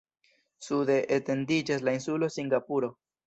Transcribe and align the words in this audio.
Sude 0.67 0.95
etendiĝas 1.17 1.85
la 1.89 1.95
insulo 1.99 2.31
Singapuro. 2.39 2.93